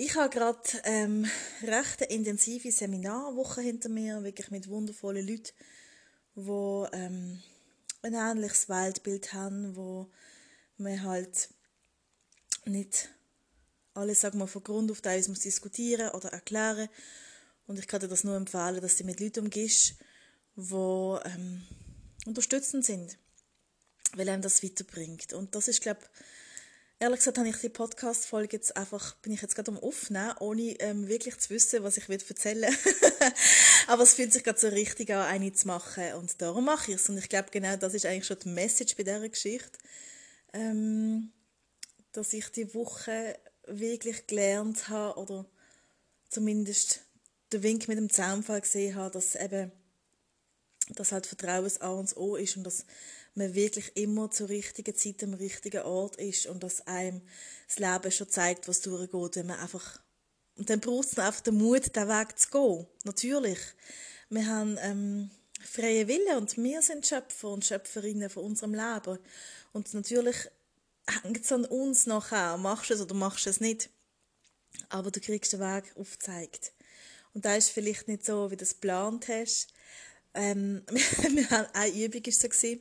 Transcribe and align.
Ich 0.00 0.14
habe 0.14 0.30
gerade 0.30 0.60
ähm, 0.84 1.28
recht 1.60 2.02
eine 2.02 2.12
intensive 2.12 2.70
Seminarwoche 2.70 3.62
hinter 3.62 3.88
mir, 3.88 4.22
wirklich 4.22 4.48
mit 4.52 4.68
wundervollen 4.68 5.26
Leuten, 5.26 5.50
die 6.36 6.96
ähm, 6.96 7.42
ein 8.02 8.14
ähnliches 8.14 8.68
Weltbild 8.68 9.32
haben, 9.32 9.74
wo 9.74 10.08
man 10.76 11.02
halt 11.02 11.48
nicht 12.64 13.08
alles 13.92 14.20
sagen 14.20 14.38
wir, 14.38 14.46
von 14.46 14.62
Grund 14.62 14.88
auf 14.92 15.04
eins 15.04 15.26
muss 15.26 15.40
diskutieren 15.40 16.10
oder 16.10 16.28
erklären. 16.28 16.88
Und 17.66 17.80
ich 17.80 17.88
kann 17.88 17.98
dir 17.98 18.06
das 18.06 18.22
nur 18.22 18.36
empfehlen, 18.36 18.80
dass 18.80 18.98
du 18.98 19.02
mit 19.02 19.18
Leuten 19.18 19.46
umgehst, 19.46 19.96
die 20.54 20.74
ähm, 21.24 21.66
unterstützend 22.24 22.84
sind, 22.84 23.18
weil 24.14 24.28
einem 24.28 24.42
das 24.42 24.62
weiterbringt. 24.62 25.32
Und 25.32 25.56
das 25.56 25.66
ist, 25.66 25.82
glaube 25.82 26.02
ich, 26.04 26.08
Ehrlich 27.00 27.20
gesagt 27.20 27.38
habe 27.38 27.48
ich 27.48 27.56
die 27.58 27.68
Podcast-Folge 27.68 28.56
jetzt 28.56 28.76
einfach, 28.76 29.14
bin 29.16 29.32
ich 29.32 29.40
jetzt 29.40 29.54
gerade 29.54 29.70
am 29.70 29.78
Aufnehmen, 29.78 30.34
ohne 30.40 30.72
ähm, 30.80 31.06
wirklich 31.06 31.38
zu 31.38 31.50
wissen, 31.50 31.84
was 31.84 31.96
ich 31.96 32.08
erzählen 32.08 32.74
Aber 33.86 34.02
es 34.02 34.14
fühlt 34.14 34.32
sich 34.32 34.42
gerade 34.42 34.58
so 34.58 34.66
richtig 34.66 35.10
an, 35.10 35.26
eine 35.26 35.52
zu 35.52 35.68
machen. 35.68 36.14
Und 36.14 36.42
darum 36.42 36.64
mache 36.64 36.90
ich 36.90 36.96
es. 36.96 37.08
Und 37.08 37.16
ich 37.16 37.28
glaube, 37.28 37.50
genau 37.52 37.76
das 37.76 37.94
ist 37.94 38.04
eigentlich 38.04 38.26
schon 38.26 38.40
die 38.40 38.48
Message 38.48 38.96
bei 38.96 39.04
dieser 39.04 39.28
Geschichte. 39.28 39.78
Ähm, 40.52 41.32
dass 42.10 42.32
ich 42.32 42.48
die 42.48 42.74
Woche 42.74 43.38
wirklich 43.68 44.26
gelernt 44.26 44.88
habe, 44.88 45.20
oder 45.20 45.46
zumindest 46.28 47.02
den 47.52 47.62
Wink 47.62 47.86
mit 47.86 47.98
dem 47.98 48.10
Zaunfall 48.10 48.60
gesehen 48.60 48.96
habe, 48.96 49.12
dass 49.12 49.36
eben, 49.36 49.70
dass 50.96 51.12
halt 51.12 51.26
Vertrauen 51.26 51.62
das 51.62 51.80
A 51.80 51.90
und 51.90 52.10
das 52.10 52.16
O 52.16 52.34
ist 52.34 52.56
und 52.56 52.64
dass 52.64 52.84
man 53.38 53.54
wirklich 53.54 53.96
immer 53.96 54.30
zur 54.30 54.48
richtigen 54.48 54.94
Zeit 54.94 55.22
am 55.22 55.34
richtigen 55.34 55.82
Ort 55.82 56.16
ist 56.16 56.46
und 56.46 56.62
dass 56.62 56.86
einem 56.86 57.22
das 57.66 57.78
Leben 57.78 58.12
schon 58.12 58.28
zeigt, 58.28 58.68
was 58.68 58.80
durchgeht, 58.80 59.36
wenn 59.36 59.46
man 59.46 59.60
einfach 59.60 60.00
und 60.58 60.68
dann 60.70 60.80
braucht 60.80 61.12
es 61.12 61.18
einfach 61.18 61.40
den 61.40 61.56
Mut, 61.56 61.94
den 61.94 62.08
Weg 62.08 62.38
zu 62.38 62.50
gehen. 62.50 62.86
Natürlich. 63.04 63.60
Wir 64.28 64.46
haben 64.46 64.76
ähm, 64.80 65.30
freie 65.64 66.08
Wille 66.08 66.36
und 66.36 66.56
wir 66.56 66.82
sind 66.82 67.06
Schöpfer 67.06 67.48
und 67.48 67.64
Schöpferinnen 67.64 68.28
von 68.28 68.44
unserem 68.44 68.74
Leben. 68.74 69.20
Und 69.72 69.94
natürlich 69.94 70.36
hängt 71.22 71.44
es 71.44 71.52
an 71.52 71.64
uns 71.64 72.06
nachher. 72.06 72.56
Machst 72.56 72.90
du 72.90 72.94
es 72.94 73.00
oder 73.00 73.14
machst 73.14 73.46
du 73.46 73.50
es 73.50 73.60
nicht. 73.60 73.88
Aber 74.88 75.12
du 75.12 75.20
kriegst 75.20 75.52
den 75.52 75.60
Weg 75.60 75.84
aufgezeigt. 75.96 76.72
Und 77.34 77.44
da 77.44 77.54
ist 77.54 77.70
vielleicht 77.70 78.08
nicht 78.08 78.26
so, 78.26 78.50
wie 78.50 78.56
du 78.56 78.64
es 78.64 78.74
geplant 78.74 79.28
hast. 79.28 79.68
Ähm, 80.34 80.82
eine 81.72 82.04
Übung 82.04 82.26
war 82.26 82.52
so, 82.52 82.76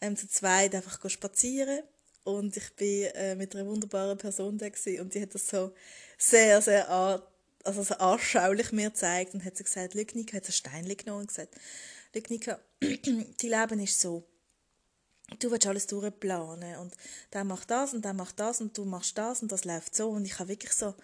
ähm, 0.00 0.16
zu 0.16 0.28
zweit 0.28 0.74
einfach 0.74 1.08
spazieren. 1.08 1.82
Und 2.24 2.56
ich 2.56 2.74
bin 2.76 3.04
äh, 3.14 3.34
mit 3.34 3.54
einer 3.54 3.66
wunderbaren 3.66 4.16
Person 4.16 4.56
da 4.56 4.68
gewesen, 4.68 5.00
und 5.00 5.14
die 5.14 5.20
hat 5.20 5.34
das 5.34 5.46
so 5.46 5.74
sehr, 6.16 6.62
sehr 6.62 6.88
an, 6.88 7.20
also 7.64 7.82
so 7.82 7.94
anschaulich 7.94 8.72
mir 8.72 8.90
gezeigt 8.90 9.34
und 9.34 9.44
hat 9.44 9.56
so 9.56 9.64
gesagt, 9.64 9.94
Lügnika, 9.94 10.36
hat 10.36 10.44
so 10.44 10.50
ein 10.50 10.52
Stein 10.52 10.96
genommen 10.96 11.22
und 11.22 11.28
gesagt, 11.28 11.54
Lügnika, 12.14 12.58
dein 12.80 13.26
Leben 13.40 13.80
ist 13.80 14.00
so, 14.00 14.24
du 15.38 15.50
willst 15.50 15.66
alles 15.66 15.86
durchplanen 15.86 16.76
und 16.78 16.94
der 17.32 17.44
macht 17.44 17.70
das 17.70 17.94
und 17.94 18.04
der 18.04 18.12
macht 18.12 18.38
das 18.38 18.60
und 18.60 18.76
du 18.76 18.84
machst 18.84 19.18
das 19.18 19.42
und 19.42 19.52
das 19.52 19.64
läuft 19.64 19.94
so. 19.94 20.10
Und 20.10 20.24
ich 20.24 20.38
habe 20.38 20.48
wirklich 20.48 20.72
so 20.72 20.94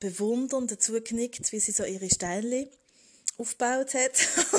bewundernd 0.00 0.70
dazu 0.70 1.00
genickt, 1.00 1.52
wie 1.52 1.60
sie 1.60 1.72
so 1.72 1.84
ihre 1.84 2.10
Steinchen 2.10 2.68
aufgebaut 3.36 3.94
hat. 3.94 4.12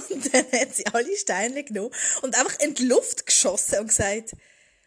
Und 0.09 0.33
dann 0.33 0.45
hat 0.51 0.75
sie 0.75 0.85
alle 0.87 1.15
Steine 1.17 1.63
genommen 1.63 1.91
und 2.21 2.37
einfach 2.37 2.59
in 2.59 2.73
die 2.73 2.85
Luft 2.85 3.24
geschossen 3.35 3.79
und 3.79 3.87
gesagt, 3.87 4.33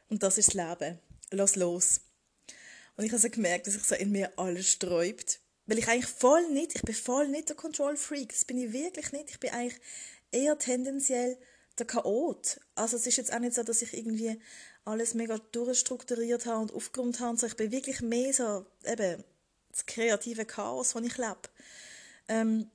und 0.09 0.23
das 0.23 0.39
ist 0.39 0.55
das 0.55 0.79
Leben. 0.79 0.99
Lass 1.31 1.57
los. 1.57 2.01
Und 2.97 3.05
ich 3.05 3.13
habe 3.13 3.21
so 3.21 3.31
gemerkt, 3.31 3.67
dass 3.67 3.75
sich 3.75 3.85
so 3.85 3.95
in 3.95 4.11
mir 4.11 4.33
alles 4.39 4.73
sträubt. 4.73 5.41
Weil 5.67 5.79
ich 5.79 5.89
eigentlich 5.89 6.07
voll 6.07 6.49
nicht, 6.49 6.75
ich 6.75 6.83
bin 6.83 6.95
voll 6.95 7.29
nicht 7.29 7.51
der 7.51 7.57
Control 7.57 7.97
Freak. 7.97 8.31
Das 8.31 8.45
bin 8.45 8.59
ich 8.59 8.73
wirklich 8.73 9.13
nicht. 9.13 9.31
Ich 9.31 9.39
bin 9.39 9.51
eigentlich 9.51 9.81
eher 10.33 10.59
tendenziell 10.59 11.39
der 11.79 11.87
Chaot. 11.87 12.61
Also 12.75 12.97
es 12.97 13.07
ist 13.07 13.17
jetzt 13.17 13.33
auch 13.33 13.39
nicht 13.39 13.55
so, 13.55 13.63
dass 13.63 13.83
ich 13.83 13.93
irgendwie 13.93 14.41
alles 14.85 15.15
mega 15.15 15.39
durchstrukturiert 15.53 16.47
habe 16.47 16.63
und 16.63 16.73
aufgeräumt 16.73 17.21
habe. 17.21 17.47
ich 17.47 17.57
bin 17.57 17.71
wirklich 17.71 18.01
mehr 18.01 18.33
so, 18.33 18.67
eben, 18.87 19.23
das 19.71 19.85
kreative 19.85 20.47
Chaos, 20.47 20.95
das 20.95 21.03
ich 21.05 21.19
lebe. 21.19 21.43
Ähm, 22.29 22.71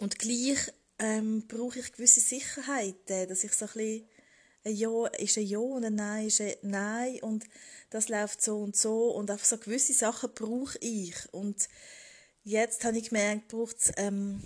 und 0.00 0.18
gleich 0.18 0.72
ähm, 0.98 1.46
brauche 1.46 1.78
ich 1.78 1.92
gewisse 1.92 2.20
Sicherheiten, 2.20 3.28
dass 3.28 3.44
ich 3.44 3.52
so 3.52 3.66
ein 3.66 3.72
bisschen 3.72 4.08
ein 4.64 4.74
Ja 4.74 5.06
ist 5.06 5.38
ein 5.38 5.46
Ja 5.46 5.58
und 5.58 5.84
ein 5.84 5.94
Nein 5.94 6.26
ist 6.26 6.40
ein 6.40 6.54
Nein 6.62 7.18
und 7.22 7.44
das 7.90 8.08
läuft 8.08 8.42
so 8.42 8.58
und 8.58 8.76
so 8.76 9.10
und 9.10 9.30
einfach 9.30 9.46
so 9.46 9.58
gewisse 9.58 9.94
Sachen 9.94 10.30
brauche 10.34 10.78
ich 10.78 11.14
und 11.32 11.68
jetzt 12.44 12.84
habe 12.84 12.98
ich 12.98 13.10
gemerkt, 13.10 13.48
braucht's, 13.48 13.92
ähm, 13.96 14.42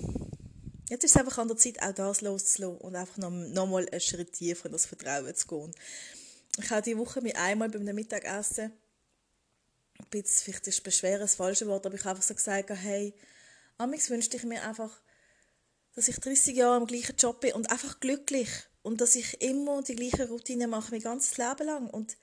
jetzt 0.89 1.05
ist 1.05 1.13
es 1.13 1.17
einfach 1.17 1.39
an 1.39 1.49
der 1.49 1.57
Zeit, 1.57 1.83
auch 1.83 1.93
das 1.93 2.21
loszulassen 2.21 2.81
und 2.81 2.97
einfach 2.97 3.17
noch, 3.17 3.31
noch 3.31 3.67
mal 3.67 3.89
einen 3.89 4.01
Schritt 4.01 4.33
tiefer 4.33 4.67
in 4.67 4.73
das 4.73 4.87
Vertrauen 4.87 5.35
zu 5.35 5.47
gehen. 5.47 5.75
Ich 6.59 6.71
habe 6.71 6.83
diese 6.83 6.99
Woche 6.99 7.21
mit 7.23 7.37
einmal 7.37 7.71
beim 7.71 7.85
Mittagessen, 7.85 8.73
ein 9.99 10.07
bisschen, 10.11 10.45
vielleicht 10.45 10.67
ist 10.67 10.83
beschweren 10.83 11.21
das 11.21 11.37
falsche 11.37 11.67
Wort, 11.67 11.87
aber 11.87 11.95
ich 11.95 12.03
habe 12.03 12.11
einfach 12.11 12.25
so 12.27 12.35
gesagt, 12.35 12.71
hey, 12.71 13.15
amigs 13.79 14.11
wünschte 14.11 14.37
ich 14.37 14.45
mir 14.45 14.63
einfach, 14.63 15.01
dass 15.95 16.09
ich 16.09 16.17
30 16.17 16.57
Jahre 16.57 16.81
im 16.81 16.87
gleichen 16.87 17.17
Job 17.17 17.41
bin 17.41 17.53
und 17.53 17.71
einfach 17.71 18.01
glücklich 18.01 18.49
und 18.83 19.01
dass 19.01 19.15
ich 19.15 19.41
immer 19.41 19.83
die 19.83 19.97
gleiche 19.97 20.29
Routine 20.29 20.67
mache, 20.67 20.91
mein 20.91 21.01
ganzes 21.01 21.37
Leben 21.39 21.67
lang. 21.67 21.91
Und 21.91 22.17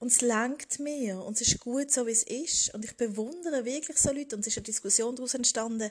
und 0.00 0.12
es 0.12 0.20
lenkt 0.20 0.78
mir. 0.78 1.20
Und 1.22 1.40
es 1.40 1.48
ist 1.48 1.60
gut 1.60 1.90
so, 1.90 2.06
wie 2.06 2.12
es 2.12 2.22
ist. 2.22 2.72
Und 2.74 2.84
ich 2.84 2.96
bewundere 2.96 3.64
wirklich 3.64 3.98
so 3.98 4.12
Leute. 4.12 4.36
Und 4.36 4.42
es 4.42 4.48
ist 4.48 4.58
eine 4.58 4.64
Diskussion 4.64 5.16
daraus 5.16 5.34
entstanden. 5.34 5.90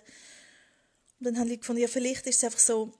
Und 1.20 1.26
dann 1.26 1.40
habe 1.40 1.50
ich 1.50 1.60
gefunden, 1.60 1.82
ja 1.82 1.88
vielleicht 1.88 2.26
ist 2.28 2.38
es 2.38 2.44
einfach 2.44 2.60
so, 2.60 2.94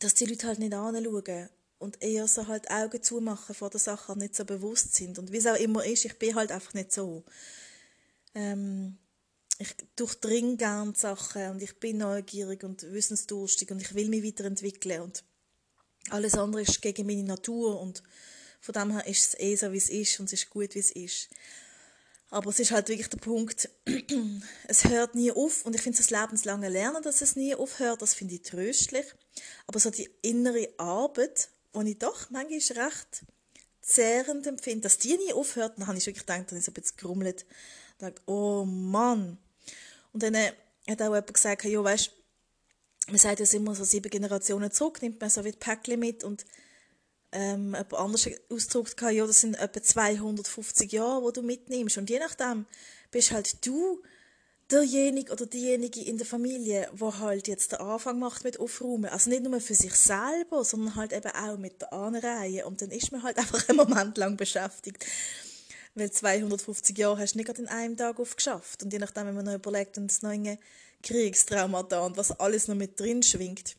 dass 0.00 0.14
die 0.14 0.26
Leute 0.26 0.46
halt 0.46 0.58
nicht 0.58 0.74
anschauen 0.74 1.48
und 1.78 2.02
eher 2.02 2.26
so 2.26 2.46
halt 2.48 2.70
Augen 2.70 3.02
zumachen 3.02 3.54
vor 3.54 3.70
der 3.70 3.80
Sache 3.80 4.18
nicht 4.18 4.34
so 4.34 4.44
bewusst 4.44 4.94
sind. 4.94 5.18
Und 5.18 5.32
wie 5.32 5.38
es 5.38 5.46
auch 5.46 5.56
immer 5.56 5.84
ist, 5.84 6.04
ich 6.04 6.18
bin 6.18 6.34
halt 6.34 6.50
einfach 6.50 6.74
nicht 6.74 6.92
so. 6.92 7.24
Ähm, 8.34 8.98
ich 9.58 9.74
durchdringe 9.96 10.56
gerne 10.56 10.92
Sachen 10.94 11.50
und 11.50 11.62
ich 11.62 11.78
bin 11.78 11.98
neugierig 11.98 12.64
und 12.64 12.82
wissensdurstig 12.92 13.70
und 13.70 13.80
ich 13.80 13.94
will 13.94 14.08
mich 14.08 14.24
weiterentwickeln. 14.24 15.02
Und 15.02 15.24
alles 16.12 16.34
andere 16.34 16.62
ist 16.62 16.82
gegen 16.82 17.06
meine 17.06 17.24
Natur 17.24 17.80
und 17.80 18.02
von 18.60 18.72
dem 18.72 18.90
her 18.92 19.06
ist 19.06 19.34
es 19.34 19.40
eh 19.40 19.56
so, 19.56 19.72
wie 19.72 19.78
es 19.78 19.88
ist 19.88 20.18
und 20.20 20.26
es 20.26 20.34
ist 20.34 20.50
gut, 20.50 20.74
wie 20.74 20.80
es 20.80 20.90
ist. 20.90 21.28
Aber 22.30 22.50
es 22.50 22.60
ist 22.60 22.72
halt 22.72 22.88
wirklich 22.88 23.08
der 23.08 23.18
Punkt, 23.18 23.70
es 24.68 24.84
hört 24.84 25.14
nie 25.14 25.32
auf 25.32 25.64
und 25.64 25.74
ich 25.74 25.80
finde 25.80 25.98
das 25.98 26.10
lebenslange 26.10 26.68
Lernen, 26.68 27.02
dass 27.02 27.22
es 27.22 27.36
nie 27.36 27.54
aufhört, 27.54 28.02
das 28.02 28.14
finde 28.14 28.34
ich 28.34 28.42
tröstlich. 28.42 29.06
Aber 29.66 29.78
so 29.78 29.90
die 29.90 30.10
innere 30.22 30.68
Arbeit, 30.76 31.48
die 31.74 31.90
ich 31.90 31.98
doch 31.98 32.28
manchmal 32.30 32.86
recht 32.86 33.22
zehrend 33.80 34.46
empfinde, 34.46 34.82
dass 34.82 34.98
die 34.98 35.16
nie 35.16 35.32
aufhört, 35.32 35.78
dann 35.78 35.86
habe 35.86 35.96
ich 35.96 36.04
wirklich 36.04 36.26
gedacht, 36.26 36.50
dann 36.50 36.58
ist 36.58 36.66
so 36.66 36.72
ein 36.72 36.74
bisschen 36.74 36.98
gerummelt, 36.98 37.46
gedacht, 37.98 38.20
oh 38.26 38.64
Mann, 38.66 39.38
und 40.12 40.22
dann 40.22 40.36
hat 40.36 41.02
auch 41.02 41.14
jemand 41.14 41.32
gesagt, 41.32 41.64
ja, 41.64 41.82
weißt, 41.82 42.12
man 43.08 43.18
sagt 43.18 43.40
ja 43.40 43.46
immer 43.58 43.74
so 43.74 43.84
sieben 43.84 44.10
Generationen 44.10 44.70
zurück, 44.70 45.02
nimmt 45.02 45.20
man 45.20 45.30
so 45.30 45.44
wie 45.44 45.52
Päckchen 45.52 46.00
mit 46.00 46.24
und 46.24 46.44
ähm, 47.32 47.74
jemand 47.74 47.94
anders 47.94 48.28
ausgedrückt, 48.50 49.00
ja, 49.02 49.26
das 49.26 49.40
sind 49.40 49.58
etwa 49.58 49.82
250 49.82 50.92
Jahre, 50.92 51.22
wo 51.22 51.30
du 51.30 51.42
mitnimmst. 51.42 51.98
Und 51.98 52.08
je 52.08 52.18
nachdem 52.18 52.66
bist 53.10 53.32
halt 53.32 53.66
du 53.66 54.02
derjenige 54.70 55.32
oder 55.32 55.46
diejenige 55.46 56.02
in 56.02 56.18
der 56.18 56.26
Familie, 56.26 56.88
wo 56.92 57.18
halt 57.18 57.48
jetzt 57.48 57.72
den 57.72 57.80
Anfang 57.80 58.18
macht 58.18 58.44
mit 58.44 58.60
Aufräumen. 58.60 59.06
Also 59.06 59.30
nicht 59.30 59.42
nur 59.42 59.60
für 59.60 59.74
sich 59.74 59.94
selber, 59.94 60.64
sondern 60.64 60.94
halt 60.94 61.12
eben 61.12 61.30
auch 61.30 61.58
mit 61.58 61.80
der 61.80 61.92
Anreihe. 61.92 62.66
Und 62.66 62.82
dann 62.82 62.90
ist 62.90 63.12
man 63.12 63.22
halt 63.22 63.38
einfach 63.38 63.68
einen 63.68 63.78
Moment 63.78 64.16
lang 64.16 64.36
beschäftigt. 64.36 65.04
Weil 65.98 66.10
250 66.10 66.96
Jahre 66.96 67.18
hast 67.18 67.34
du 67.34 67.38
nicht 67.38 67.58
in 67.58 67.68
einem 67.68 67.96
Tag 67.96 68.20
aufgeschafft. 68.20 68.82
Und 68.82 68.92
je 68.92 68.98
nachdem, 68.98 69.26
wenn 69.26 69.34
man 69.34 69.44
noch 69.44 69.54
überlegt, 69.54 69.98
und 69.98 70.08
das 70.08 70.22
neue 70.22 70.58
Kriegstraumata 71.02 72.00
und 72.00 72.16
was 72.16 72.38
alles 72.38 72.68
noch 72.68 72.74
mit 72.74 72.98
drin 72.98 73.22
schwingt. 73.22 73.76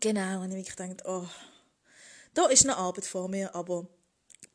Genau, 0.00 0.42
und 0.42 0.52
ich 0.52 0.68
gedacht, 0.68 1.04
oh, 1.06 1.26
da 2.34 2.46
ist 2.46 2.64
eine 2.64 2.76
Arbeit 2.76 3.06
vor 3.06 3.28
mir, 3.28 3.54
aber 3.54 3.86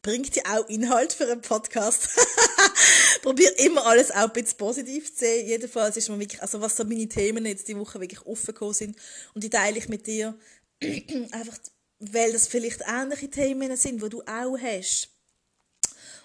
bringt 0.02 0.36
ja 0.36 0.44
auch 0.48 0.68
Inhalt 0.68 1.14
für 1.14 1.32
einen 1.32 1.42
Podcast. 1.42 2.10
probiere 3.22 3.54
immer 3.54 3.86
alles 3.86 4.12
auch 4.12 4.24
ein 4.24 4.34
bisschen 4.34 4.58
positiv 4.58 5.14
zu 5.14 5.20
sehen. 5.20 5.48
Jedenfalls 5.48 5.98
ist 5.98 6.10
mir 6.10 6.20
wirklich, 6.20 6.42
also 6.42 6.62
was 6.62 6.76
so 6.76 6.84
meine 6.84 7.08
Themen 7.08 7.46
jetzt 7.46 7.68
die 7.68 7.78
Woche 7.78 8.00
wirklich 8.00 8.26
aufgekommen 8.26 8.74
sind 8.74 8.98
und 9.34 9.44
die 9.44 9.50
teile 9.50 9.78
ich 9.78 9.90
mit 9.90 10.08
dir. 10.08 10.38
Einfach, 10.82 11.58
weil 12.00 12.32
das 12.32 12.48
vielleicht 12.48 12.82
ähnliche 12.88 13.30
Themen 13.30 13.76
sind, 13.78 14.02
die 14.02 14.10
du 14.10 14.22
auch 14.24 14.58
hast. 14.58 15.11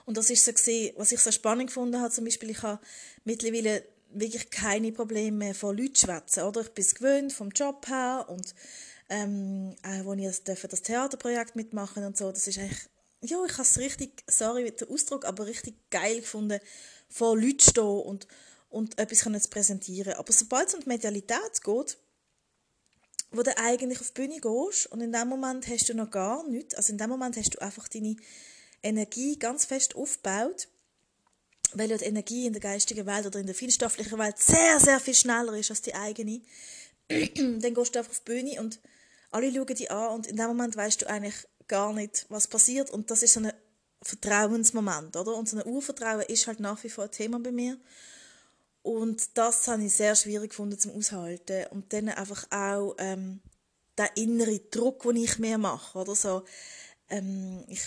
Und 0.07 0.17
das 0.17 0.31
ist 0.31 0.45
so 0.45 0.53
gesehen, 0.53 0.95
was 0.97 1.13
ich 1.13 1.21
so 1.21 1.33
spannend 1.33 1.67
gefunden 1.67 2.01
habe, 2.01 2.15
zum 2.15 2.25
Beispiel, 2.25 2.51
ich 2.51 2.63
habe 2.63 2.81
mittlerweile 3.25 3.85
wirklich 4.11 4.51
keine 4.51 4.93
Probleme 4.93 5.37
mehr 5.37 5.55
vor 5.55 5.75
Leuten 5.75 5.97
schwätzen, 5.97 6.45
oder? 6.45 6.63
Ich 6.63 6.71
bin 6.71 6.85
es 6.85 6.95
gewöhnt 6.95 7.33
vom 7.33 7.51
Job 7.51 7.87
her 7.89 8.25
und 8.29 8.55
ähm, 9.09 9.75
auch 9.83 10.05
wo 10.05 10.15
ich 10.15 10.43
das, 10.45 10.61
das 10.61 10.83
Theaterprojekt 10.83 11.57
mitmachen 11.57 12.05
und 12.05 12.17
so, 12.17 12.31
das 12.31 12.47
ist 12.47 12.59
eigentlich, 12.59 12.89
ja, 13.23 13.45
ich 13.45 13.53
habe 13.53 13.63
es 13.63 13.79
richtig, 13.79 14.23
sorry 14.29 14.63
mit 14.63 14.81
dem 14.81 14.91
Ausdruck, 14.91 15.25
aber 15.25 15.47
richtig 15.47 15.75
geil 15.91 16.21
gefunden, 16.21 16.61
vor 17.09 17.37
Leuten 17.37 17.61
stehen 17.61 17.85
und, 17.85 18.29
und 18.69 18.99
etwas 18.99 19.23
können 19.23 19.41
zu 19.41 19.49
präsentieren. 19.49 20.15
Aber 20.15 20.33
sobald 20.33 20.69
es 20.69 20.75
um 20.75 20.81
die 20.81 20.89
Medialität 20.89 21.63
geht, 21.65 21.99
wo 23.33 23.43
du 23.43 23.59
eigentlich 23.59 24.01
auf 24.01 24.13
die 24.13 24.23
Bühne 24.23 24.41
gehst 24.41 24.87
und 24.87 25.01
in 25.01 25.13
dem 25.13 25.29
Moment 25.29 25.67
hast 25.69 25.89
du 25.89 25.95
noch 25.95 26.11
gar 26.11 26.47
nichts, 26.49 26.75
also 26.77 26.93
in 26.93 26.99
dem 26.99 27.11
Moment 27.11 27.37
hast 27.37 27.55
du 27.55 27.61
einfach 27.61 27.89
deine 27.89 28.17
Energie 28.87 29.39
ganz 29.39 29.65
fest 29.65 29.97
aufgebaut, 29.97 30.69
weil 31.75 31.91
ja 31.91 31.97
die 31.97 32.05
Energie 32.05 32.47
in 32.47 32.53
der 32.53 32.63
geistigen 32.63 33.07
Welt 33.07 33.27
oder 33.27 33.39
in 33.39 33.47
der 33.47 33.55
feinstofflichen 33.55 34.19
Welt 34.19 34.39
sehr, 34.39 34.81
sehr 34.81 35.01
viel 35.01 35.15
schneller 35.15 35.55
ist 35.55 35.71
als 35.71 35.83
die 35.83 35.95
eigene. 35.95 36.41
dann 37.09 37.75
gehst 37.75 37.95
du 37.95 37.99
einfach 37.99 38.13
auf 38.13 38.21
die 38.21 38.33
Bühne 38.33 38.61
und 38.61 38.81
alle 39.31 39.53
schauen 39.53 39.67
dich 39.67 39.91
an 39.91 40.15
und 40.15 40.27
in 40.27 40.37
dem 40.37 40.47
Moment 40.47 40.77
weißt 40.77 41.03
du 41.03 41.09
eigentlich 41.09 41.35
gar 41.69 41.93
nicht, 41.93 42.27
was 42.29 42.47
passiert 42.47 42.91
und 42.91 43.11
das 43.11 43.23
ist 43.23 43.35
so 43.35 43.41
ein 43.41 43.53
Vertrauensmoment, 44.03 45.17
oder? 45.17 45.35
Und 45.35 45.49
so 45.49 45.57
ein 45.59 45.67
Urvertrauen 45.67 46.23
ist 46.23 46.47
halt 46.47 46.61
nach 46.61 46.83
wie 46.85 46.91
vor 46.91 47.05
ein 47.05 47.11
Thema 47.11 47.41
bei 47.41 47.51
mir. 47.51 47.77
Und 48.83 49.37
das 49.37 49.67
habe 49.67 49.83
ich 49.83 49.95
sehr 49.95 50.15
schwierig 50.15 50.51
gefunden 50.51 50.79
zum 50.79 50.93
Aushalten. 50.93 51.67
Und 51.71 51.93
dann 51.93 52.09
einfach 52.09 52.47
auch 52.51 52.95
ähm, 52.99 53.41
der 53.99 54.17
innere 54.17 54.61
Druck, 54.71 55.03
den 55.03 55.17
ich 55.17 55.39
mir 55.39 55.59
mache, 55.59 55.99
oder 55.99 56.15
so. 56.15 56.45
Ähm, 57.09 57.65
ich, 57.67 57.81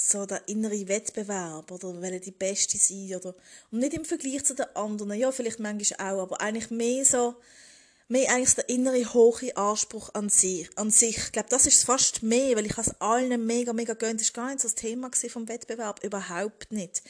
so 0.00 0.26
der 0.26 0.46
innere 0.48 0.88
Wettbewerb 0.88 1.70
oder 1.70 2.00
will 2.00 2.20
die 2.20 2.30
Beste 2.30 2.78
sein 2.78 3.14
oder 3.16 3.34
und 3.70 3.80
nicht 3.80 3.94
im 3.94 4.04
Vergleich 4.04 4.44
zu 4.44 4.54
den 4.54 4.66
anderen, 4.74 5.12
ja 5.14 5.32
vielleicht 5.32 5.58
manchmal 5.58 6.12
auch, 6.12 6.22
aber 6.22 6.40
eigentlich 6.40 6.70
mehr 6.70 7.04
so 7.04 7.34
mehr 8.08 8.30
eigentlich 8.30 8.54
der 8.54 8.68
innere 8.68 9.12
hohe 9.12 9.56
Anspruch 9.56 10.10
an 10.14 10.28
sich. 10.28 10.70
An 10.76 10.90
sich. 10.90 11.16
Ich 11.18 11.32
glaube, 11.32 11.50
das 11.50 11.66
ist 11.66 11.84
fast 11.84 12.22
mehr, 12.22 12.56
weil 12.56 12.66
ich 12.66 12.76
es 12.76 13.00
allen 13.00 13.46
mega, 13.46 13.72
mega 13.72 13.94
gönnt. 13.94 14.20
Das 14.20 14.34
war 14.34 14.44
gar 14.44 14.50
nicht 14.50 14.62
so 14.62 14.68
das 14.68 14.74
Thema 14.74 15.10
vom 15.28 15.48
Wettbewerb. 15.48 16.02
Überhaupt 16.02 16.72
nicht. 16.72 17.02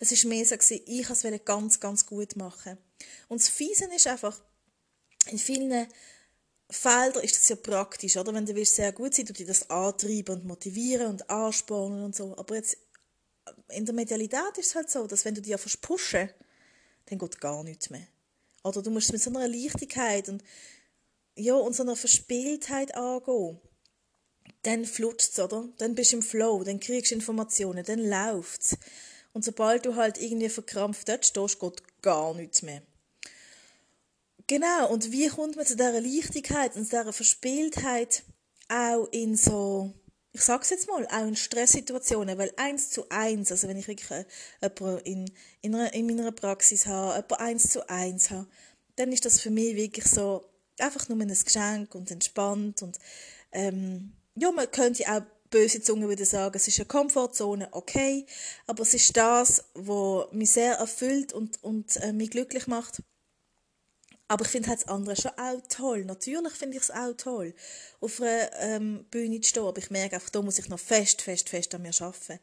Es 0.00 0.10
war 0.10 0.30
mehr 0.30 0.44
so, 0.44 0.56
gewesen, 0.56 0.80
ich 0.86 1.08
wollte 1.08 1.34
es 1.34 1.44
ganz, 1.44 1.80
ganz 1.80 2.06
gut 2.06 2.36
machen. 2.36 2.78
Und 3.28 3.40
das 3.40 3.48
Fiese 3.48 3.88
ist 3.94 4.06
einfach, 4.06 4.40
in 5.26 5.38
vielen 5.38 5.86
Feldern 6.70 7.24
ist 7.24 7.34
das 7.34 7.48
ja 7.48 7.56
praktisch, 7.56 8.16
oder? 8.16 8.34
Wenn 8.34 8.44
du 8.44 8.54
willst 8.54 8.76
sehr 8.76 8.92
gut 8.92 9.14
sein, 9.14 9.24
du 9.24 9.32
dir 9.32 9.46
das 9.46 9.70
antreiben 9.70 10.36
und 10.36 10.44
motivieren 10.44 11.08
und 11.08 11.30
anspornen 11.30 12.04
und 12.04 12.14
so. 12.14 12.36
Aber 12.36 12.56
jetzt, 12.56 12.76
in 13.70 13.86
der 13.86 13.94
Medialität 13.94 14.58
ist 14.58 14.68
es 14.68 14.74
halt 14.74 14.90
so, 14.90 15.06
dass 15.06 15.24
wenn 15.24 15.34
du 15.34 15.40
dich 15.40 15.56
pushen 15.80 16.30
dann 17.06 17.18
geht 17.18 17.40
gar 17.40 17.64
nichts 17.64 17.88
mehr. 17.88 18.06
Oder 18.64 18.82
du 18.82 18.90
musst 18.90 19.12
mit 19.12 19.22
so 19.22 19.30
einer 19.30 19.48
Leichtigkeit 19.48 20.28
und, 20.28 20.44
ja, 21.36 21.54
und 21.54 21.74
so 21.74 21.82
einer 21.82 21.96
Verspieltheit 21.96 22.94
angehen. 22.94 23.58
Dann 24.62 24.84
flutscht 24.84 25.30
es, 25.32 25.38
oder? 25.38 25.68
Dann 25.78 25.94
bist 25.94 26.12
du 26.12 26.16
im 26.16 26.22
Flow, 26.22 26.64
dann 26.64 26.80
kriegst 26.80 27.10
du 27.10 27.14
Informationen, 27.14 27.84
dann 27.84 28.00
läuft 28.00 28.60
es. 28.60 28.76
Und 29.32 29.44
sobald 29.44 29.86
du 29.86 29.94
halt 29.94 30.20
irgendwie 30.20 30.48
verkrampft 30.48 31.08
dort 31.08 31.24
stehst, 31.24 31.60
geht 31.60 32.02
gar 32.02 32.34
nichts 32.34 32.62
mehr. 32.62 32.82
Genau, 34.48 34.90
und 34.90 35.12
wie 35.12 35.28
kommt 35.28 35.56
man 35.56 35.66
zu 35.66 35.76
dieser 35.76 36.00
Leichtigkeit 36.00 36.74
und 36.74 36.84
zu 36.84 36.90
dieser 36.90 37.12
Verspieltheit 37.12 38.24
auch 38.68 39.06
in 39.12 39.36
so 39.36 39.94
ich 40.32 40.42
sage 40.42 40.62
es 40.62 40.70
jetzt 40.70 40.88
mal, 40.88 41.06
auch 41.06 41.26
in 41.26 41.36
Stresssituationen, 41.36 42.38
weil 42.38 42.52
eins 42.56 42.90
zu 42.90 43.08
eins, 43.08 43.50
also 43.50 43.66
wenn 43.66 43.78
ich 43.78 43.88
wirklich 43.88 44.10
äh, 44.10 44.24
jemanden 44.62 45.04
in, 45.04 45.30
in, 45.62 45.74
in 45.74 46.06
meiner 46.06 46.32
Praxis 46.32 46.86
habe, 46.86 47.14
jemanden 47.14 47.34
eins 47.34 47.70
zu 47.70 47.88
eins 47.88 48.30
habe, 48.30 48.46
dann 48.96 49.12
ist 49.12 49.24
das 49.24 49.40
für 49.40 49.50
mich 49.50 49.74
wirklich 49.74 50.04
so 50.06 50.44
einfach 50.78 51.08
nur 51.08 51.18
ein 51.20 51.28
Geschenk 51.28 51.94
und 51.94 52.10
entspannt 52.10 52.82
und 52.82 52.98
ähm, 53.52 54.12
ja, 54.36 54.52
man 54.52 54.70
könnte 54.70 55.04
auch 55.10 55.22
böse 55.50 55.82
Zunge 55.82 56.08
würde 56.08 56.24
sagen, 56.24 56.54
es 56.54 56.68
ist 56.68 56.78
eine 56.78 56.86
Komfortzone, 56.86 57.68
okay, 57.72 58.26
aber 58.66 58.82
es 58.82 58.94
ist 58.94 59.16
das, 59.16 59.64
was 59.74 60.30
mich 60.32 60.52
sehr 60.52 60.74
erfüllt 60.74 61.32
und, 61.32 61.62
und 61.62 61.96
äh, 61.96 62.12
mich 62.12 62.30
glücklich 62.30 62.66
macht. 62.66 63.02
Aber 64.30 64.44
ich 64.44 64.50
finde 64.50 64.68
halt 64.68 64.80
das 64.80 64.88
andere 64.88 65.16
schon 65.16 65.32
auch 65.32 65.60
toll. 65.68 66.04
Natürlich 66.04 66.52
finde 66.52 66.76
ich 66.76 66.82
es 66.82 66.90
auch 66.90 67.14
toll, 67.16 67.54
auf 68.00 68.20
einer 68.20 68.50
ähm, 68.60 69.06
Bühne 69.10 69.40
zu 69.40 69.48
stehen. 69.48 69.64
Aber 69.64 69.78
ich 69.78 69.90
merke 69.90 70.16
einfach, 70.16 70.28
da 70.28 70.42
muss 70.42 70.58
ich 70.58 70.68
noch 70.68 70.78
fest, 70.78 71.22
fest, 71.22 71.48
fest 71.48 71.74
an 71.74 71.82
mir 71.82 71.92
arbeiten. 71.98 72.38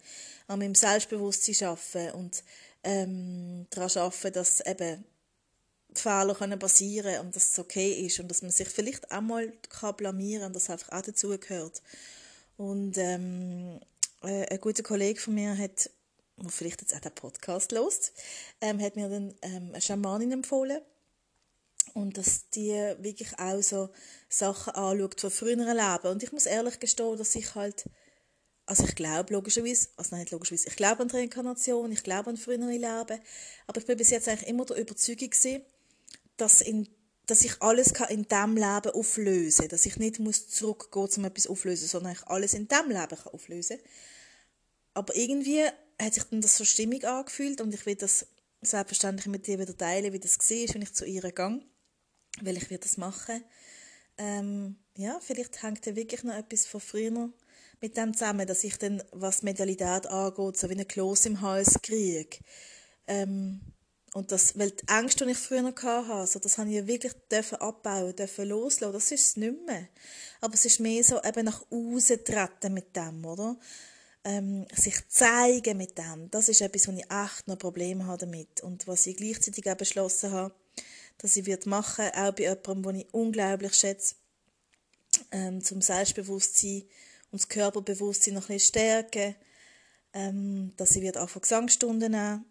An 0.48 0.60
meinem 0.60 0.74
Selbstbewusstsein 0.74 1.70
arbeiten 1.70 2.18
und 2.18 2.44
ähm, 2.84 3.68
daran 3.70 3.90
arbeiten, 3.98 4.34
dass 4.34 4.62
eben 4.62 5.06
Fehler 5.94 6.34
können 6.34 6.60
passieren 6.60 7.20
und 7.22 7.36
dass 7.36 7.52
es 7.52 7.60
okay 7.60 8.06
ist 8.06 8.20
und 8.20 8.30
dass 8.30 8.42
man 8.42 8.52
sich 8.52 8.68
vielleicht 8.68 9.12
auch 9.12 9.22
mal 9.22 9.54
kann 9.70 9.96
blamieren 9.96 10.42
kann 10.42 10.48
und 10.48 10.56
das 10.56 10.70
einfach 10.72 10.92
auch 10.92 11.02
dazugehört. 11.02 11.84
Und 12.58 12.98
ähm, 12.98 13.80
äh, 14.24 14.48
ein 14.48 14.60
guter 14.60 14.84
Kollege 14.84 15.20
von 15.20 15.36
mir 15.36 15.56
hat, 15.56 15.90
der 16.38 16.50
vielleicht 16.50 16.82
jetzt 16.82 16.96
auch 16.96 17.00
den 17.00 17.14
Podcast 17.14 17.72
lost, 17.72 18.12
ähm, 18.60 18.82
hat 18.82 18.96
mir 18.96 19.08
dann 19.08 19.36
ähm, 19.44 19.70
eine 19.72 19.82
Schamanin 19.82 20.32
empfohlen 20.32 20.82
und 21.94 22.18
dass 22.18 22.50
die 22.50 22.72
wirklich 23.00 23.38
auch 23.40 23.62
so 23.62 23.90
Sachen 24.30 24.74
anschaut 24.74 25.22
von 25.22 25.32
früheren 25.32 25.78
Leben. 25.78 26.08
Und 26.08 26.24
ich 26.24 26.32
muss 26.32 26.46
ehrlich 26.46 26.80
gestehen, 26.80 27.18
dass 27.18 27.36
ich 27.36 27.56
halt, 27.56 27.90
also 28.66 28.84
ich 28.84 28.96
glaube 28.96 29.34
logischerweise, 29.34 29.90
also 29.96 30.10
nein, 30.12 30.22
nicht 30.22 30.32
logischerweise, 30.32 30.68
ich 30.68 30.76
glaube 30.76 31.04
an 31.04 31.08
die 31.08 31.18
Reinkarnation, 31.18 31.92
ich 31.92 32.04
glaube 32.04 32.30
an 32.30 32.38
frühere 32.38 32.72
Leben, 32.72 33.20
aber 33.68 33.80
ich 33.80 33.86
bin 33.86 33.98
bis 33.98 34.10
jetzt 34.10 34.28
eigentlich 34.28 34.50
immer 34.50 34.66
der 34.66 34.78
Überzeugung 34.78 35.30
gewesen, 35.30 35.62
dass, 36.38 36.62
in, 36.62 36.90
dass 37.28 37.44
ich 37.44 37.62
alles 37.62 37.94
kann 37.94 38.10
in 38.10 38.24
diesem 38.24 38.56
Leben 38.56 38.92
auflösen. 38.94 39.62
Kann, 39.62 39.70
dass 39.70 39.86
ich 39.86 39.98
nicht 39.98 40.20
muss 40.20 40.48
zurückgehen 40.48 41.10
um 41.18 41.26
etwas 41.26 41.48
auflösen, 41.48 41.88
sondern 41.88 42.14
ich 42.14 42.24
alles 42.28 42.54
in 42.54 42.68
diesem 42.68 42.90
Leben 42.90 43.18
kann 43.18 43.34
auflösen. 43.34 43.78
Aber 44.94 45.16
irgendwie 45.16 45.64
hat 46.02 46.14
sich 46.14 46.24
dann 46.24 46.42
das 46.42 46.58
so 46.58 46.66
stimmig 46.66 47.08
angefühlt 47.08 47.62
und 47.62 47.74
ich 47.74 47.86
will 47.86 47.96
das 47.96 48.28
selbstverständlich 48.62 49.28
mit 49.28 49.48
dir 49.48 49.60
wieder 49.60 49.78
teilen, 49.78 50.12
wie 50.14 50.20
das 50.20 50.40
war, 50.40 50.74
wenn 50.74 50.82
ich 50.82 50.94
zu 50.94 51.06
ihr 51.06 51.22
gehe 51.22 51.62
weil 52.42 52.58
ich 52.58 52.68
das 52.80 52.98
machen. 52.98 53.44
Ähm, 54.18 54.78
ja, 54.98 55.20
vielleicht 55.22 55.62
hängt 55.62 55.86
ja 55.86 55.96
wirklich 55.96 56.24
noch 56.24 56.36
etwas 56.36 56.66
von 56.66 56.82
früher 56.82 57.30
mit 57.82 57.98
dem 57.98 58.14
zusammen, 58.14 58.48
dass 58.48 58.64
ich 58.64 58.78
dann, 58.78 59.04
was 59.12 59.44
Medialität 59.44 60.08
angeht, 60.08 60.58
so 60.58 60.70
wie 60.70 60.80
ein 60.80 60.88
Kloß 60.88 61.26
im 61.26 61.42
Hals 61.42 61.82
kriege. 61.82 62.38
Ähm, 63.08 63.62
und 64.14 64.32
das, 64.32 64.58
weil 64.58 64.72
die 64.72 64.88
Ängste, 64.88 65.26
die 65.26 65.34
ich 65.34 65.38
früher 65.38 65.66
hatte, 65.66 66.14
also 66.14 66.40
das 66.40 66.58
habe 66.58 66.70
ich 66.70 66.88
wirklich 66.88 67.12
dürfen 67.30 67.58
abbauen, 67.58 68.16
dürfen 68.16 68.48
loslassen, 68.48 68.94
das 68.94 69.12
ist 69.12 69.28
es 69.28 69.36
nicht 69.36 69.66
mehr. 69.66 69.90
Aber 70.40 70.54
es 70.54 70.64
ist 70.64 70.80
mehr 70.80 71.04
so 71.04 71.22
eben 71.22 71.46
nach 71.46 71.66
außen 71.70 72.24
treten 72.24 72.74
mit 72.74 72.96
dem, 72.96 73.26
oder? 73.26 73.58
Ähm, 74.24 74.66
sich 74.74 74.96
zeigen 75.10 75.78
mit 75.78 75.98
dem, 75.98 76.32
das 76.32 76.48
ist 76.48 76.62
etwas, 76.62 76.88
wo 76.88 76.94
ich 76.94 77.04
echt 77.04 77.48
noch 77.48 77.60
Probleme 77.60 78.08
habe 78.08 78.26
damit. 78.26 78.62
Und 78.62 78.88
was 78.88 79.06
ich 79.06 79.18
gleichzeitig 79.18 79.70
auch 79.70 79.76
beschlossen 79.76 80.32
habe, 80.32 80.56
dass 81.18 81.36
ich 81.36 81.46
wird 81.46 81.66
machen, 81.66 82.10
auch 82.14 82.34
bei 82.34 82.44
jemandem, 82.44 82.84
den 82.84 82.96
ich 83.02 83.14
unglaublich 83.14 83.74
schätze, 83.74 84.16
ähm, 85.32 85.62
zum 85.62 85.82
Selbstbewusstsein 85.82 86.84
und 87.32 87.42
das 87.42 87.50
Körperbewusstsein 87.50 88.34
noch 88.34 88.50
ein 88.50 88.56
bisschen 88.56 88.70
stärken, 88.70 89.36
ähm, 90.14 90.74
dass 90.78 90.96
ich 90.96 91.02
wird 91.02 91.18
auch 91.18 91.30
von 91.30 91.42
Gesangsstunden 91.42 92.12
nehmen. 92.12 92.46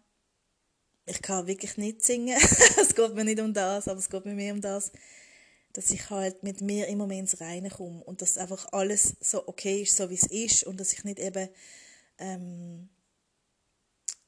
Ich 1.05 1.21
kann 1.21 1.47
wirklich 1.47 1.77
nicht 1.77 2.03
singen, 2.03 2.37
es 2.81 2.95
geht 2.95 3.13
mir 3.13 3.25
nicht 3.25 3.39
um 3.39 3.53
das, 3.53 3.87
aber 3.87 3.99
es 3.99 4.09
geht 4.09 4.25
mir 4.25 4.33
mehr 4.33 4.53
um 4.53 4.61
das, 4.61 4.91
dass 5.73 5.91
ich 5.91 6.09
halt 6.09 6.41
mit 6.41 6.61
mir 6.61 6.87
immer 6.87 7.05
mehr 7.05 7.19
ins 7.19 7.39
Reine 7.41 7.69
komme 7.69 8.03
und 8.03 8.21
dass 8.21 8.37
einfach 8.37 8.71
alles 8.71 9.15
so 9.19 9.47
okay 9.47 9.83
ist, 9.83 9.97
so 9.97 10.09
wie 10.09 10.15
es 10.15 10.25
ist 10.25 10.63
und 10.63 10.79
dass 10.79 10.93
ich 10.93 11.03
nicht 11.03 11.19
eben 11.19 11.49
ähm, 12.17 12.89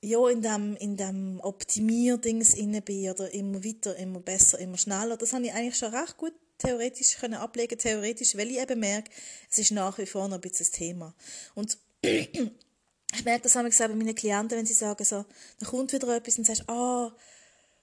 ja, 0.08 0.30
in 0.30 0.42
dem, 0.42 0.76
in 0.78 0.98
dem 0.98 1.40
Optimierdings 1.42 2.54
inne 2.54 2.82
bin 2.82 3.10
oder 3.10 3.34
immer 3.34 3.64
weiter, 3.64 3.96
immer 3.98 4.20
besser, 4.20 4.60
immer 4.60 4.78
schneller. 4.78 5.18
Das 5.18 5.34
habe 5.34 5.46
ich 5.46 5.54
eigentlich 5.54 5.78
schon 5.78 5.94
recht 5.94 6.18
gut 6.18 6.34
theoretisch 6.58 7.18
können 7.18 7.36
ablegen, 7.36 7.78
theoretisch, 7.78 8.36
weil 8.36 8.50
ich 8.50 8.60
eben 8.60 8.80
merke, 8.80 9.12
es 9.50 9.60
ist 9.60 9.72
nach 9.72 9.98
wie 9.98 10.06
vor 10.06 10.28
noch 10.28 10.36
ein 10.36 10.42
bisschen 10.42 10.66
das 10.66 10.72
Thema. 10.72 11.14
Und 11.56 11.78
ich 12.02 13.26
merke 13.26 13.44
das 13.44 13.56
auch 13.56 13.62
bei 13.62 13.88
meinen 13.90 14.16
Klienten, 14.16 14.58
wenn 14.58 14.66
sie 14.66 14.74
sagen 14.74 15.04
so, 15.04 15.26
dann 15.60 15.70
kommt 15.70 15.94
wieder 15.94 16.16
etwas 16.16 16.38
und 16.38 16.46
sagst, 16.46 16.64
ah, 16.68 17.08
oh, 17.08 17.12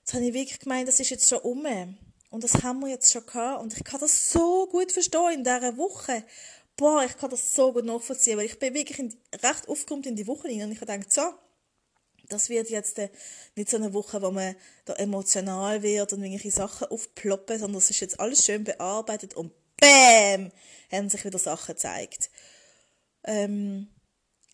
das 0.04 0.14
habe 0.14 0.24
ich 0.24 0.34
wirklich 0.34 0.58
gemeint, 0.58 0.88
das 0.88 1.00
ist 1.00 1.10
jetzt 1.10 1.28
schon 1.28 1.38
um. 1.38 1.64
Und 2.30 2.44
das 2.44 2.62
haben 2.62 2.80
wir 2.80 2.88
jetzt 2.88 3.12
schon 3.12 3.24
gehabt. 3.24 3.62
Und 3.62 3.76
ich 3.76 3.84
kann 3.84 4.00
das 4.00 4.32
so 4.32 4.66
gut 4.66 4.92
verstehen 4.92 5.32
in 5.34 5.44
dieser 5.44 5.76
Woche. 5.76 6.24
Boah, 6.76 7.04
ich 7.04 7.16
kann 7.16 7.30
das 7.30 7.54
so 7.54 7.72
gut 7.72 7.84
nachvollziehen, 7.84 8.36
weil 8.36 8.46
ich 8.46 8.58
bin 8.58 8.74
wirklich 8.74 8.98
in, 8.98 9.16
recht 9.42 9.68
aufgekommen 9.68 10.04
in 10.04 10.16
die 10.16 10.26
Woche 10.26 10.48
rein 10.48 10.62
und 10.62 10.72
ich 10.72 10.80
habe 10.80 10.92
gedacht, 10.92 11.12
so, 11.12 11.32
Das 12.28 12.48
wird 12.48 12.70
jetzt 12.70 12.98
äh, 12.98 13.10
nicht 13.56 13.70
so 13.70 13.76
eine 13.76 13.92
Woche, 13.92 14.22
wo 14.22 14.30
man 14.30 14.56
da 14.84 14.94
emotional 14.94 15.82
wird 15.82 16.12
und 16.12 16.22
irgendwelche 16.22 16.50
Sachen 16.50 16.88
aufploppen, 16.88 17.58
sondern 17.58 17.78
es 17.78 17.90
ist 17.90 18.00
jetzt 18.00 18.20
alles 18.20 18.44
schön 18.44 18.64
bearbeitet 18.64 19.34
und 19.34 19.52
BÄM 19.76 20.50
haben 20.90 21.10
sich 21.10 21.24
wieder 21.24 21.38
Sachen 21.38 21.74
gezeigt. 21.74 22.30
Ähm, 23.24 23.88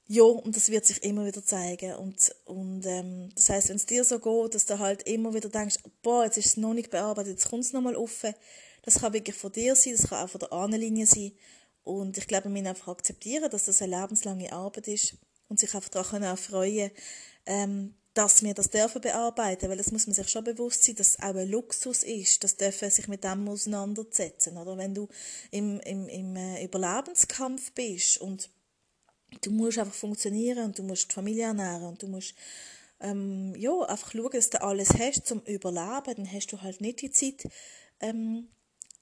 ja, 0.07 0.25
und 0.25 0.57
das 0.57 0.71
wird 0.71 0.87
sich 0.87 1.03
immer 1.05 1.25
wieder 1.25 1.45
zeigen. 1.45 1.95
Und, 1.95 2.35
und 2.45 2.85
ähm, 2.85 3.31
das 3.37 3.49
heißt, 3.49 3.69
wenn 3.69 3.77
es 3.77 3.87
dir 3.87 4.03
so 4.03 4.19
geht, 4.19 4.55
dass 4.55 4.67
du 4.67 4.79
halt 4.79 5.05
immer 5.05 5.35
wieder 5.35 5.49
denkst, 5.49 5.77
boah, 6.03 6.25
jetzt 6.25 6.37
ist 6.37 6.47
es 6.47 6.57
noch 6.57 6.75
nicht 6.75 6.91
bearbeitet, 6.91 7.35
jetzt 7.35 7.49
kommt 7.49 7.65
es 7.65 7.73
nochmal 7.73 7.95
auf. 7.95 8.25
Das 8.83 9.01
kann 9.01 9.13
wirklich 9.13 9.37
von 9.37 9.53
dir 9.53 9.77
sein, 9.77 9.95
das 9.97 10.09
kann 10.09 10.25
auch 10.25 10.31
von 10.31 10.41
der 10.41 10.53
Ahnenlinie 10.53 11.07
sein. 11.07 11.33
Und 11.85 12.19
ich 12.19 12.27
glaube, 12.27 12.45
wir 12.45 12.51
müssen 12.51 12.67
einfach 12.67 12.89
akzeptieren, 12.89 13.51
dass 13.51 13.67
das 13.67 13.83
eine 13.83 14.01
lebenslange 14.01 14.53
Arbeit 14.53 14.89
ist 14.89 15.17
und 15.51 15.61
sich 15.61 15.75
einfach 15.75 15.91
daran 15.91 16.25
auch 16.25 16.39
freuen, 16.39 16.91
ähm, 17.45 17.95
dass 18.15 18.43
wir 18.43 18.55
das 18.55 18.71
dürfen 18.71 19.03
bearbeiten, 19.03 19.69
weil 19.69 19.77
das 19.77 19.93
muss 19.93 20.07
man 20.07 20.15
sich 20.15 20.29
schon 20.29 20.45
bewusst 20.45 20.85
sein, 20.85 20.95
dass 20.95 21.11
es 21.11 21.19
auch 21.21 21.35
ein 21.35 21.49
Luxus 21.49 22.03
ist, 22.03 22.43
das 22.43 22.57
dürfen 22.57 22.91
sich 22.91 23.09
mit 23.09 23.25
dem 23.25 23.49
auseinandersetzen, 23.49 24.57
oder 24.57 24.79
wenn 24.79 24.95
du 24.95 25.09
im, 25.51 25.79
im, 25.81 26.09
im 26.09 26.37
äh, 26.37 26.65
Überlebenskampf 26.65 27.73
bist 27.73 28.19
und 28.19 28.51
du 29.43 29.51
musst 29.51 29.79
einfach 29.79 29.95
funktionieren 29.95 30.65
und 30.65 30.79
du 30.79 30.83
musst 30.83 31.11
die 31.11 31.15
Familie 31.15 31.45
ernähren 31.45 31.85
und 31.85 32.03
du 32.03 32.09
musst 32.09 32.35
ähm, 33.01 33.55
ja, 33.57 33.81
einfach 33.83 34.13
schauen, 34.13 34.31
dass 34.33 34.51
du 34.51 34.63
alles 34.63 34.91
hast 34.99 35.27
zum 35.27 35.41
Überleben, 35.43 36.15
dann 36.17 36.33
hast 36.33 36.49
du 36.49 36.61
halt 36.61 36.81
nicht 36.81 37.03
die 37.03 37.11
Zeit 37.11 37.49
ähm, 38.01 38.49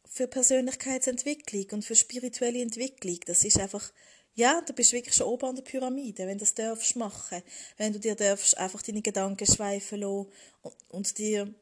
für 0.04 0.28
Persönlichkeitsentwicklung 0.28 1.66
und 1.72 1.84
für 1.84 1.96
spirituelle 1.96 2.62
Entwicklung. 2.62 3.18
Das 3.26 3.44
ist 3.44 3.58
einfach 3.58 3.90
ja, 4.38 4.60
du 4.60 4.72
bist 4.72 4.92
wirklich 4.92 5.16
schon 5.16 5.26
oben 5.26 5.46
an 5.46 5.56
der 5.56 5.64
Pyramide, 5.64 6.24
wenn 6.24 6.38
du 6.38 6.44
das 6.44 6.54
darfst 6.54 6.94
machen. 6.94 7.42
Wenn 7.76 7.92
du 7.92 7.98
dir 7.98 8.14
darfst 8.14 8.56
einfach 8.56 8.80
deine 8.82 9.02
Gedanken 9.02 9.44
schweifen 9.44 9.98
lassen 10.00 10.28
und, 10.62 10.74
und 10.90 11.18
dir 11.18 11.52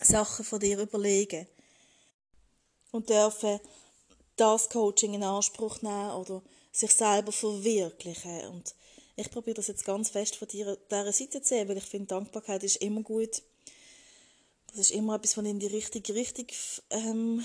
Sachen 0.00 0.46
von 0.46 0.60
dir 0.60 0.78
überlegen. 0.78 1.46
Und 2.90 3.10
dürfen 3.10 3.60
das 4.36 4.70
Coaching 4.70 5.12
in 5.12 5.22
Anspruch 5.22 5.82
nehmen 5.82 6.12
oder 6.12 6.42
sich 6.72 6.94
selber 6.94 7.32
verwirklichen. 7.32 8.46
Und 8.48 8.74
ich 9.16 9.30
probiere 9.30 9.56
das 9.56 9.66
jetzt 9.66 9.84
ganz 9.84 10.08
fest 10.08 10.36
von 10.36 10.48
dir, 10.48 10.78
dieser 10.90 11.12
Seite 11.12 11.42
zu 11.42 11.48
sehen, 11.48 11.68
weil 11.68 11.76
ich 11.76 11.84
finde, 11.84 12.06
Dankbarkeit 12.06 12.64
ist 12.64 12.76
immer 12.76 13.02
gut. 13.02 13.42
Das 14.68 14.78
ist 14.78 14.92
immer 14.92 15.16
etwas, 15.16 15.36
was 15.36 15.44
in 15.44 15.58
die 15.58 15.66
richtige 15.66 16.14
Richtung 16.14 16.46
ähm, 16.88 17.44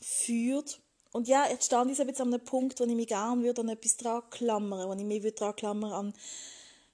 führt. 0.00 0.78
Und 1.12 1.28
ja, 1.28 1.46
jetzt 1.48 1.66
stand 1.66 1.90
ich 1.90 1.98
jetzt 1.98 2.20
an 2.20 2.28
einem 2.28 2.42
Punkt, 2.42 2.80
wo 2.80 2.84
ich 2.84 2.94
mich 2.94 3.06
gerne 3.06 3.42
würde 3.42 3.60
an 3.60 3.68
etwas 3.68 3.98
dran 3.98 4.22
klammern, 4.30 4.88
wo 4.88 4.94
ich 4.94 5.04
mich 5.04 5.22
würde 5.22 5.36
dran 5.36 5.54
klammern 5.54 5.92
an, 5.92 6.14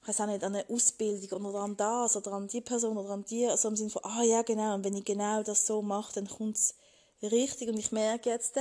ich 0.02 0.08
weiß 0.08 0.22
auch 0.22 0.26
nicht, 0.26 0.42
an 0.42 0.56
eine 0.56 0.68
Ausbildung 0.68 1.44
oder 1.44 1.60
an 1.60 1.76
das 1.76 2.16
oder 2.16 2.32
an 2.32 2.48
die 2.48 2.60
Person 2.60 2.98
oder 2.98 3.10
an 3.10 3.24
die, 3.24 3.46
also 3.46 3.68
im 3.68 3.76
Sinne 3.76 3.90
von, 3.90 4.04
ah 4.04 4.22
ja, 4.22 4.42
genau, 4.42 4.74
und 4.74 4.84
wenn 4.84 4.96
ich 4.96 5.04
genau 5.04 5.42
das 5.44 5.66
so 5.66 5.82
mache, 5.82 6.14
dann 6.14 6.28
kommt 6.28 6.56
es 6.56 6.74
richtig. 7.22 7.68
Und 7.68 7.78
ich 7.78 7.92
merke 7.92 8.30
jetzt, 8.30 8.56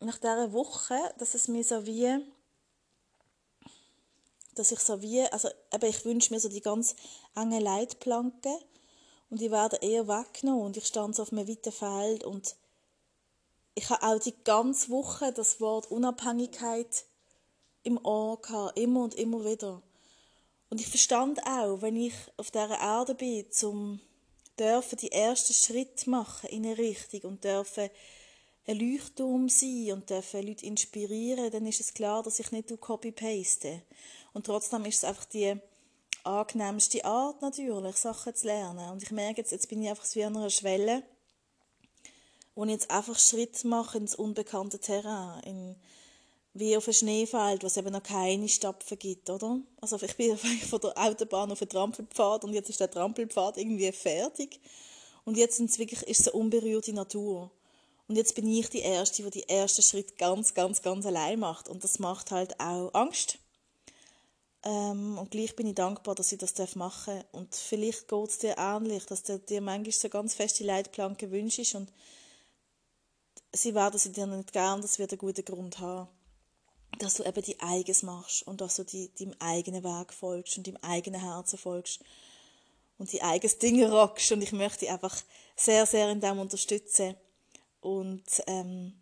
nach 0.00 0.18
dieser 0.18 0.52
Woche, 0.52 0.98
dass 1.18 1.34
es 1.34 1.48
mir 1.48 1.64
so 1.64 1.84
wie, 1.84 2.24
dass 4.54 4.72
ich 4.72 4.80
so 4.80 5.02
wie, 5.02 5.22
also 5.22 5.48
eben, 5.72 5.86
ich 5.86 6.04
wünsche 6.04 6.32
mir 6.32 6.40
so 6.40 6.48
die 6.48 6.60
ganz 6.60 6.94
enge 7.34 7.58
Leitplanke 7.58 8.50
und 9.30 9.40
die 9.40 9.50
werden 9.50 9.78
eher 9.82 10.08
weggenommen 10.08 10.64
und 10.64 10.76
ich 10.76 10.86
stand 10.86 11.16
so 11.16 11.22
auf 11.22 11.32
einem 11.32 11.48
weiten 11.48 11.72
Feld 11.72 12.24
und 12.24 12.56
ich 13.80 13.88
habe 13.88 14.02
auch 14.02 14.18
die 14.18 14.34
ganze 14.44 14.90
Woche 14.90 15.32
das 15.32 15.58
Wort 15.58 15.90
Unabhängigkeit 15.90 17.06
im 17.82 17.98
Ohr 18.04 18.38
gehabt, 18.38 18.78
immer 18.78 19.04
und 19.04 19.14
immer 19.14 19.42
wieder. 19.42 19.80
Und 20.68 20.82
ich 20.82 20.86
verstand 20.86 21.40
auch, 21.46 21.80
wenn 21.80 21.96
ich 21.96 22.12
auf 22.36 22.50
dieser 22.50 22.78
Erde 22.78 23.14
bin, 23.14 23.50
zum 23.50 24.00
dürfen 24.58 24.98
die 24.98 25.12
ersten 25.12 25.54
Schritte 25.54 26.10
machen 26.10 26.50
in 26.50 26.66
eine 26.66 26.76
Richtung 26.76 27.22
und 27.22 27.42
dürfen 27.44 27.88
ein 28.66 28.78
Leuchtturm 28.78 29.48
sein 29.48 29.92
und 29.92 30.10
dürfen 30.10 30.46
Leute 30.46 30.66
inspirieren, 30.66 31.50
dann 31.50 31.64
ist 31.64 31.80
es 31.80 31.94
klar, 31.94 32.22
dass 32.22 32.38
ich 32.38 32.52
nicht 32.52 32.78
copy-paste. 32.78 33.80
Und 34.34 34.44
trotzdem 34.44 34.84
ist 34.84 34.98
es 34.98 35.04
einfach 35.04 35.24
die 35.24 35.56
angenehmste 36.22 37.02
Art 37.06 37.40
natürlich, 37.40 37.96
Sachen 37.96 38.34
zu 38.34 38.46
lernen. 38.46 38.90
Und 38.90 39.02
ich 39.02 39.10
merke 39.10 39.40
jetzt, 39.40 39.52
jetzt 39.52 39.70
bin 39.70 39.82
ich 39.82 39.88
einfach 39.88 40.14
wie 40.14 40.24
an 40.24 40.36
einer 40.36 40.50
Schwelle, 40.50 41.02
wo 42.54 42.64
ich 42.64 42.70
jetzt 42.70 42.90
einfach 42.90 43.18
Schritt 43.18 43.64
mache 43.64 43.98
ins 43.98 44.14
unbekannte 44.14 44.78
Terrain, 44.78 45.42
in, 45.44 45.76
wie 46.54 46.76
auf 46.76 46.88
ein 46.88 46.94
Schneefeld, 46.94 47.62
was 47.62 47.76
eben 47.76 47.92
noch 47.92 48.02
keine 48.02 48.48
Stapfen 48.48 48.98
gibt, 48.98 49.30
oder? 49.30 49.60
Also 49.80 50.00
ich 50.02 50.16
bin 50.16 50.36
von 50.68 50.80
der 50.80 50.98
Autobahn 50.98 51.52
auf 51.52 51.60
den 51.60 51.68
Trampelpfad 51.68 52.44
und 52.44 52.52
jetzt 52.52 52.70
ist 52.70 52.80
der 52.80 52.90
Trampelpfad 52.90 53.56
irgendwie 53.56 53.90
fertig 53.92 54.60
und 55.24 55.36
jetzt 55.36 55.60
ist 55.60 55.70
es 55.70 55.78
wirklich 55.78 56.02
ist 56.02 56.20
es 56.20 56.28
eine 56.28 56.40
unberührte 56.40 56.92
Natur. 56.92 57.50
Und 58.08 58.16
jetzt 58.16 58.34
bin 58.34 58.48
ich 58.48 58.68
die 58.68 58.80
Erste, 58.80 59.22
die 59.22 59.30
die 59.30 59.48
ersten 59.48 59.82
Schritt 59.82 60.18
ganz, 60.18 60.52
ganz, 60.54 60.82
ganz 60.82 61.06
allein 61.06 61.38
macht 61.38 61.68
und 61.68 61.84
das 61.84 62.00
macht 62.00 62.32
halt 62.32 62.58
auch 62.58 62.92
Angst. 62.92 63.38
Ähm, 64.62 65.16
und 65.16 65.30
gleich 65.30 65.56
bin 65.56 65.68
ich 65.68 65.74
dankbar, 65.74 66.14
dass 66.14 66.32
ich 66.32 66.38
das 66.38 66.74
machen 66.74 67.14
darf. 67.14 67.24
Und 67.32 67.54
vielleicht 67.54 68.08
geht 68.08 68.28
es 68.28 68.38
dir 68.38 68.56
ähnlich, 68.58 69.06
dass 69.06 69.22
du 69.22 69.38
dir 69.38 69.60
manchmal 69.60 69.92
so 69.92 70.08
ganz 70.08 70.34
feste 70.34 70.64
Leitplanken 70.64 71.30
wünschst 71.30 71.76
und 71.76 71.92
sie 73.52 73.74
werden 73.74 73.98
sie 73.98 74.12
dir 74.12 74.26
nicht 74.26 74.52
gern, 74.52 74.82
das 74.82 74.98
wird 74.98 75.12
einen 75.12 75.18
guten 75.18 75.44
Grund 75.44 75.78
haben. 75.78 76.08
Dass 76.98 77.14
du 77.14 77.22
eben 77.24 77.42
die 77.42 77.58
Eigenes 77.60 78.02
machst 78.02 78.46
und 78.46 78.60
dass 78.60 78.76
du 78.76 78.84
die, 78.84 79.10
deinem 79.14 79.34
eigenen 79.38 79.84
Weg 79.84 80.12
folgst 80.12 80.58
und 80.58 80.66
deinem 80.66 80.78
eigenen 80.82 81.20
Herzen 81.20 81.58
folgst 81.58 82.00
und 82.98 83.12
die 83.12 83.22
eigenes 83.22 83.58
Dinge 83.58 83.90
rockst. 83.90 84.32
Und 84.32 84.42
ich 84.42 84.52
möchte 84.52 84.80
dich 84.80 84.90
einfach 84.90 85.16
sehr, 85.56 85.86
sehr 85.86 86.10
in 86.10 86.20
dem 86.20 86.38
unterstützen. 86.38 87.14
Und 87.80 88.24
ähm, 88.46 88.92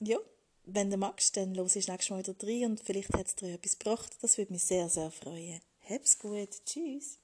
ja, 0.00 0.18
wenn 0.64 0.90
du 0.90 0.96
magst, 0.96 1.36
dann 1.36 1.54
los 1.54 1.76
ich 1.76 1.88
nächstes 1.88 2.10
Mal 2.10 2.26
wieder 2.26 2.34
rein 2.42 2.70
und 2.70 2.80
vielleicht 2.80 3.12
hat 3.12 3.26
es 3.26 3.36
dir 3.36 3.54
etwas 3.54 3.78
gebracht. 3.78 4.16
Das 4.22 4.38
würde 4.38 4.52
mich 4.52 4.64
sehr, 4.64 4.88
sehr 4.88 5.10
freuen. 5.10 5.60
Hab's 5.88 6.18
gut. 6.18 6.50
Tschüss. 6.64 7.18